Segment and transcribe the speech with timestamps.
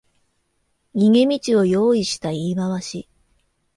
[0.95, 3.07] 逃げ道を用意した言い回し